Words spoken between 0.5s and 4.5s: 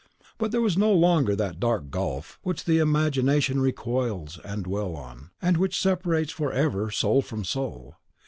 there was no longer that dark gulf which the imagination recoils